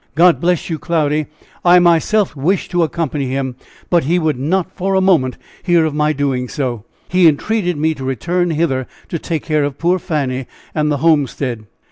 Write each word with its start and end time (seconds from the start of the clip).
"God 0.15 0.41
bless 0.41 0.67
you, 0.67 0.79
Cloudy! 0.79 1.27
I 1.63 1.77
myself 1.77 2.35
wished 2.35 2.71
to 2.71 2.81
accompany 2.81 3.27
him, 3.27 3.55
but 3.91 4.05
he 4.05 4.17
would 4.17 4.39
not 4.39 4.71
for 4.75 4.95
a 4.95 4.99
moment 4.99 5.37
hear 5.61 5.85
of 5.85 5.93
my 5.93 6.11
doing 6.11 6.47
so 6.49 6.85
he 7.07 7.27
entreated 7.27 7.77
me 7.77 7.93
to 7.93 8.03
return 8.03 8.49
hither 8.49 8.87
to 9.09 9.19
take 9.19 9.43
care 9.43 9.63
of 9.63 9.77
poor 9.77 9.99
Fanny 9.99 10.47
and 10.73 10.91
the 10.91 10.97
homestead." 11.05 11.65